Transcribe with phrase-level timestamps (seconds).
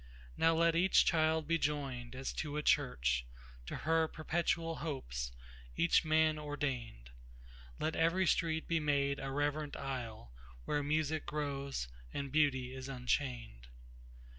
[0.35, 3.25] Now let each child be joined as to a churchTo
[3.81, 5.31] her perpetual hopes,
[5.75, 7.11] each man ordained;
[7.79, 13.67] Let every street be made a reverent aisleWhere music grows, and beauty is unchained.